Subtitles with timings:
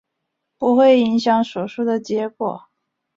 [0.57, 2.69] 不会影响手术的结果。